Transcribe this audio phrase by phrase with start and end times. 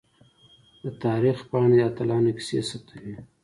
[0.83, 3.15] د تاریخ پاڼې د اتلانو کیسې ثبتوي.